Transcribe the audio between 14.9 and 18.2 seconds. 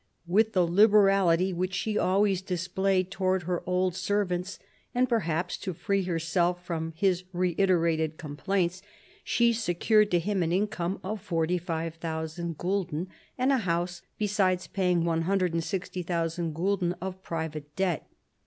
160,000 gulden of private debt.